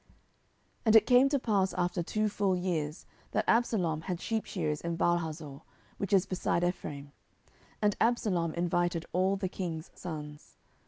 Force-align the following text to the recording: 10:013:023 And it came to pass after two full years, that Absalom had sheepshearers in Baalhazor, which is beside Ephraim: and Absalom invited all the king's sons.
10:013:023 0.01 0.09
And 0.87 0.95
it 0.95 1.05
came 1.05 1.29
to 1.29 1.37
pass 1.37 1.73
after 1.75 2.01
two 2.01 2.27
full 2.27 2.55
years, 2.55 3.05
that 3.33 3.45
Absalom 3.47 4.01
had 4.01 4.17
sheepshearers 4.17 4.81
in 4.81 4.97
Baalhazor, 4.97 5.61
which 5.99 6.11
is 6.11 6.25
beside 6.25 6.63
Ephraim: 6.63 7.11
and 7.83 7.95
Absalom 8.01 8.51
invited 8.55 9.05
all 9.13 9.35
the 9.35 9.47
king's 9.47 9.91
sons. 9.93 10.57